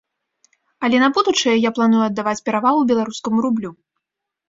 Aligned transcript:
Але 0.87 0.97
на 1.03 1.09
будучае 1.17 1.55
я 1.67 1.73
планую 1.77 2.03
аддаваць 2.09 2.43
перавагу 2.51 2.81
беларускаму 2.93 3.37
рублю. 3.49 3.77